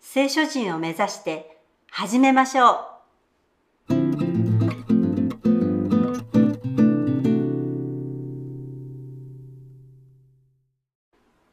[0.00, 1.58] 聖書人を目指して
[1.90, 2.90] 始めましょう。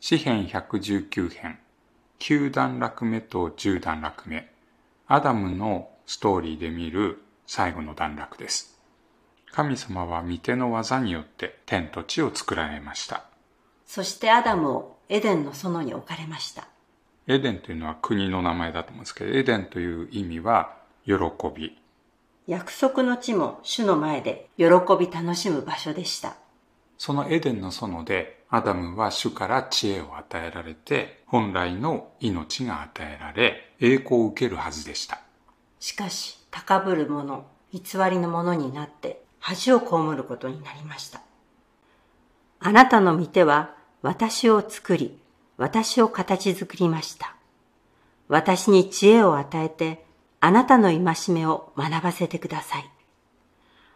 [0.00, 1.58] 詩編119編
[2.18, 4.50] 9段落目と10段落目
[5.06, 8.78] アダムのストーリーで見る最後の段落です
[9.52, 13.24] 神様は御手の技によって天と地を作られました
[13.86, 16.71] そしてアダムをエデンの園に置かれました。
[17.26, 21.14] エデンというのは国の名前だと思うんですけどエデンという意味は喜
[21.54, 21.78] び
[22.46, 24.66] 約束の地も主の前で喜
[24.98, 26.36] び楽しむ場所でした。
[26.98, 35.20] そのエデンの園でアダムは主から知恵を与えられて本来の命が与えられ栄光を受けるはずでした
[35.82, 41.20] しかし、高ぶる者、偽りの者になって恥を被ることになりました。
[42.60, 45.18] あなたの御手は私を作り、
[45.56, 47.36] 私を形作りました。
[48.28, 50.04] 私に知恵を与えて、
[50.40, 52.90] あなたの戒めを学ばせてください。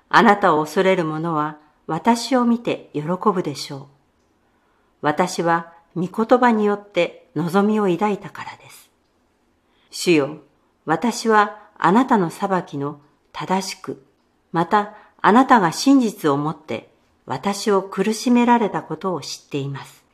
[0.08, 3.02] あなたを恐れる者は私を見て喜
[3.34, 3.86] ぶでしょう。
[5.00, 8.90] 私は御言葉によって望みを抱いたからです。
[9.90, 10.38] 主よ、
[10.84, 13.00] 私はあなたの裁きの
[13.32, 14.04] 正しく、
[14.52, 16.90] またあなたが真実をもって
[17.26, 20.05] 私を苦しめられたことを知っています。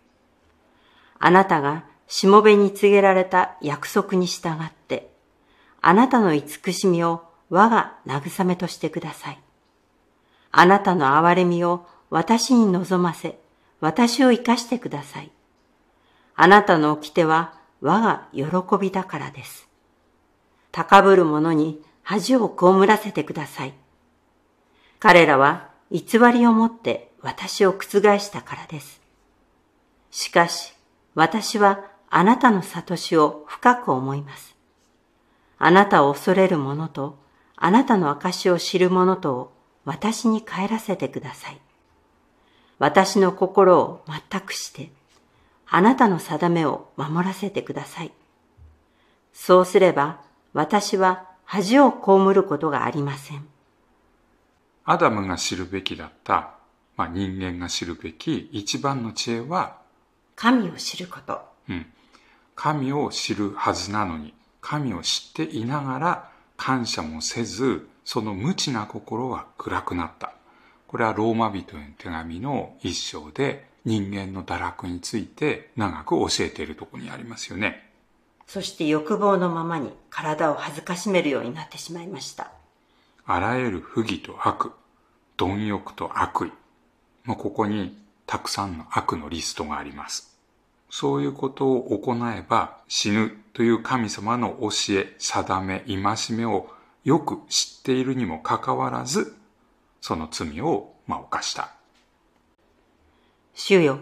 [1.25, 5.13] あなたがしもべに告げられた約束に従って、
[5.81, 9.39] あなたの慈しみを我が慰めとしてください。
[10.51, 13.39] あなたの憐れみを私に望ませ、
[13.79, 15.31] 私を生かしてください。
[16.35, 18.47] あなたの掟は我が喜
[18.81, 19.69] びだからです。
[20.73, 23.75] 高ぶる者に恥を被らせてください。
[24.99, 29.01] 彼らは偽りをもって私を覆したからです。
[30.11, 30.75] しかし、
[31.15, 34.57] 私はあなたの悟しを深く思います。
[35.59, 37.19] あなたを恐れる者と、
[37.57, 39.53] あなたの証を知る者とを
[39.85, 41.61] 私に帰らせてください。
[42.79, 44.91] 私の心を全くして、
[45.67, 48.13] あなたの定めを守らせてください。
[49.33, 50.21] そうすれば、
[50.53, 53.47] 私は恥を被ることがありません。
[54.85, 56.55] アダムが知るべきだった、
[56.97, 59.82] まあ、人間が知るべき一番の知恵は、
[60.37, 61.41] 神を知ること。
[61.69, 61.87] うん、
[62.55, 70.35] 神を知るはずなのに神を知っていながら感謝もせずその無知な心は暗くなった
[70.89, 77.93] これはローマ人への手紙の一章で人間の堕落について長く教えているところにありますよね
[78.47, 82.53] そして欲望のままに体を恥ずかしめるようになってしまいました。
[83.25, 84.73] あらゆる不義と悪
[85.37, 86.53] 貪欲と悪意
[87.25, 90.33] ここにたくさんの悪のリストがあります
[90.91, 96.69] そういうことを行えば死ぬという神様の教え、定め、戒めを
[97.05, 99.35] よく知っているにもかかわらず、
[100.01, 101.73] その罪を、まあ、犯した。
[103.55, 104.01] 主よ、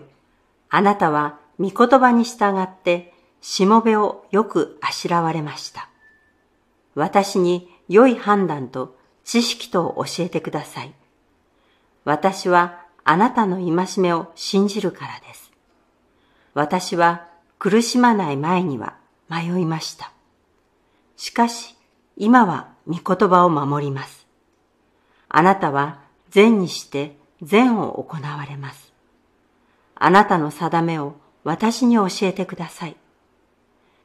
[0.69, 5.89] あなたは御言葉に従って、しもべをよくあしらわれました。
[6.95, 10.93] 私に良い判断と知識とを教えてください。
[12.05, 15.51] 私はあなたの戒めを信じるからです。
[16.55, 17.27] 私は
[17.59, 18.97] 苦しまない前には
[19.29, 20.13] 迷いました。
[21.17, 21.77] しかし、
[22.17, 24.27] 今は御言葉を守ります。
[25.29, 26.01] あなたは
[26.31, 28.93] 善にして善を行われます。
[29.95, 31.15] あなたの定めを
[31.45, 32.97] 私に教えてください。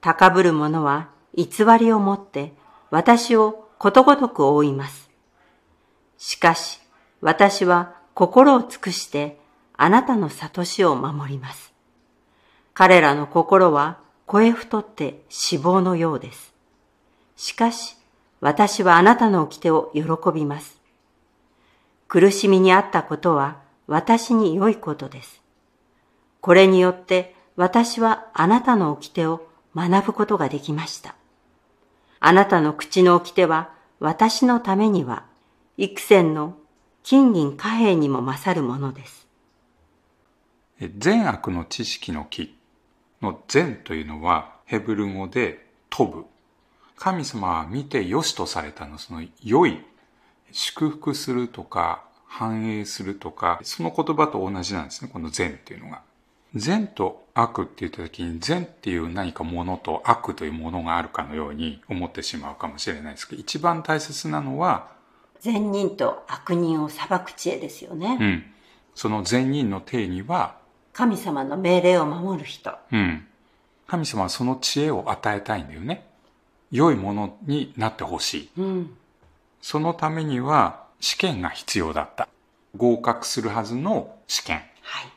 [0.01, 1.47] 高ぶる者は偽
[1.79, 2.53] りをもって
[2.91, 5.09] 私をことごとく覆います。
[6.17, 6.79] しかし、
[7.21, 9.37] 私は心を尽くして
[9.75, 11.73] あなたの悟しを守ります。
[12.73, 16.53] 彼らの心は声太って脂肪のようです。
[17.35, 17.97] しかし、
[18.39, 20.03] 私はあなたの掟を喜
[20.33, 20.79] びます。
[22.07, 25.41] 苦しみにあったことは私に良いことです。
[26.39, 29.45] これによって私はあなたの掟を
[29.75, 31.15] 学ぶことができました。
[32.21, 35.25] あなたの口の掟は私のためには
[35.77, 36.55] 幾千の
[37.07, 39.27] 金銀貨幣にも勝るものです。
[40.97, 42.57] 善悪の知識の木
[43.21, 46.25] の善というのはヘブル語で飛ぶ
[46.95, 49.85] 神様は見て良しとされたの、その良い、
[50.51, 56.01] 祝福するとか、繁栄するとか、その言葉と同じなんですね、この善っていうのが。
[56.55, 64.95] 善と悪って言った時に善っていう何かものと悪というものがあるかのように思ってしまうかもしれないですけど、一番大切なのは、
[65.41, 68.17] 善人と悪人を裁く知恵ですよね。
[68.19, 68.43] うん。
[68.93, 70.57] その善人の定義は、
[70.93, 72.77] 神様の命令を守る人。
[72.91, 73.27] うん。
[73.87, 76.07] 神様はその知恵を与えたいんだよね。
[76.71, 78.49] 良いものになってほしい。
[78.57, 78.97] うん。
[79.61, 82.27] そのためには試験が必要だった。
[82.75, 84.57] 合格するはずの試験。
[84.81, 85.11] はい。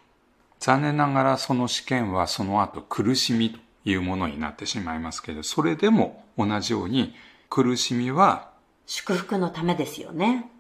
[0.61, 7.15] 残念ながらその試験はその後苦しみというものになってしまいますけど、それでも同じように
[7.49, 8.51] 苦しみは
[8.89, 10.51] 祝福のためですよね。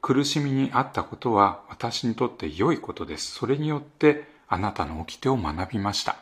[0.00, 3.32] 苦しみにあったことは私にとって良いことです。
[3.32, 6.16] それによってあなたの掟を学びました。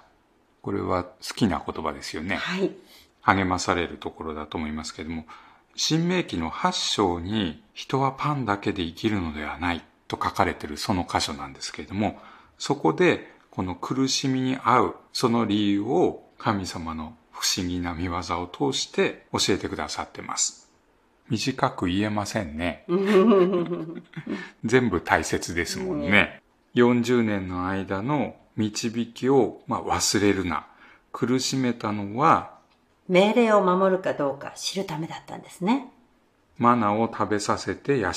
[0.63, 2.37] これは好きな言葉ですよね。
[2.37, 2.71] はい。
[3.21, 5.27] 励まされるところだと思いますけれども、
[5.77, 12.19] 新明記の8章に人はパンだけで生きるのではないと書かれているその箇所なんですけれども、
[12.57, 20.62] そこでこの苦しみに合うその理由を神様の不思議な見業を通して教えてくださってます。
[21.29, 22.85] 短く言えませんね。
[24.65, 26.43] 全部大切ですもんね。
[26.75, 30.67] 40年の間の導きを、まあ、忘れるな。
[31.13, 32.53] 苦しめたのは
[33.09, 35.89] 命令を守るかどうか知るためだったんですね。
[36.59, 38.13] マナを食べさせて養っ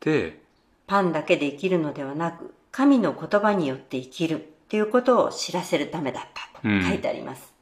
[0.00, 0.40] て、
[0.86, 7.52] パンだけで生きるのではなく、神の言葉によって生きるということを知らせるためだったと書いてあります。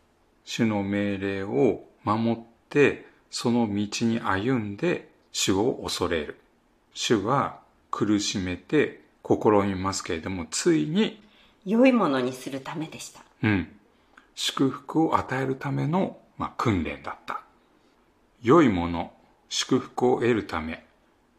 [0.44, 2.38] 主の命令を守っ
[2.69, 6.41] て、その道に歩んで主を恐れる。
[6.94, 7.61] 主は
[7.91, 11.23] 苦しめて試みますけれども、ついに、
[11.65, 13.21] 良いものにするためでした。
[13.43, 13.69] うん、
[14.35, 17.43] 祝福を与えるための、まあ、訓練だった。
[18.43, 19.12] 良いもの、
[19.49, 20.85] 祝福を得るため、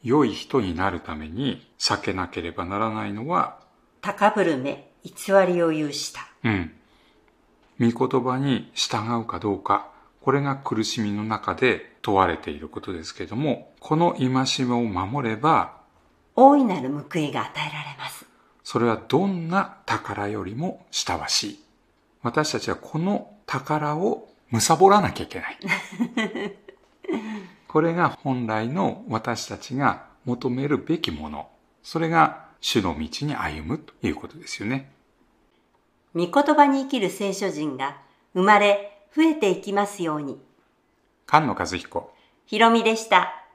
[0.04, 3.60] 良い人になるために避けなければならないのは、
[4.02, 5.14] 高ぶる目、偽
[5.48, 6.28] りを有した。
[6.44, 6.72] うん。
[7.80, 9.90] 御言葉に従うかどうか、
[10.22, 14.30] これが苦しみの中で問われていることですけれども、この戒
[14.66, 15.82] めを守れば、
[16.36, 18.26] 大いなる報いが与えられます。
[18.64, 21.60] それはどんな宝よりも親しい。
[22.22, 25.58] 私たちはこの宝を貪らなきゃいけない。
[27.68, 31.50] これが本来の私たちが求めるべきもの。
[31.84, 34.92] それが主の道に歩むということですよね。
[36.14, 37.98] 御言葉に生きる聖書人が
[38.34, 40.42] 生まれ、増えていきますように。
[41.28, 42.14] 菅野和彦。
[42.46, 43.46] ひろみでした。